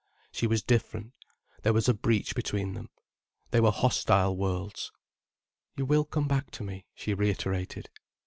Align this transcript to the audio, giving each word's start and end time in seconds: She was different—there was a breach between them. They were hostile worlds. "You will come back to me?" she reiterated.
She 0.31 0.47
was 0.47 0.63
different—there 0.63 1.73
was 1.73 1.87
a 1.87 1.93
breach 1.93 2.33
between 2.33 2.73
them. 2.73 2.89
They 3.51 3.59
were 3.59 3.69
hostile 3.69 4.35
worlds. 4.35 4.91
"You 5.77 5.85
will 5.85 6.05
come 6.05 6.27
back 6.27 6.49
to 6.53 6.63
me?" 6.63 6.87
she 6.95 7.13
reiterated. 7.13 7.87